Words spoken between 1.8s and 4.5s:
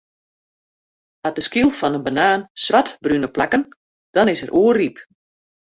'e banaan swartbrune plakken, dan is